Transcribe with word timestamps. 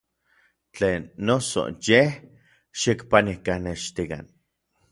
Tlen 0.77 1.01
noso, 1.27 1.63
yej 1.85 2.09
xikpanijkanextikan. 2.79 4.25